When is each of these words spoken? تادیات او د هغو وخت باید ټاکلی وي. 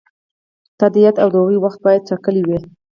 تادیات 0.79 1.15
او 1.23 1.29
د 1.33 1.35
هغو 1.43 1.55
وخت 1.65 1.79
باید 1.85 2.07
ټاکلی 2.09 2.43
وي. 2.47 2.59